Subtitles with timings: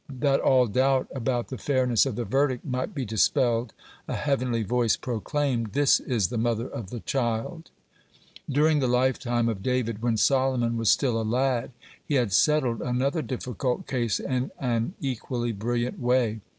[0.09, 3.71] That all doubt about the fairness of the verdict might be dispelled,
[4.07, 7.69] a heavenly voice proclaimed: "This is the mother of the child."
[8.45, 11.69] (26) During the lifetime of David, when Solomon was still a lad,
[12.03, 16.39] he had settled another difficult case in an equally brilliant way.